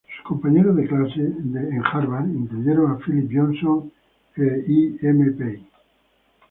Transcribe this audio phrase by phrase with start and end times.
[0.17, 3.91] Sus compañeros de clase de Harvard incluyeron a Philip Johnson
[4.35, 4.97] y I.
[5.03, 5.31] M.
[5.33, 5.63] Pei.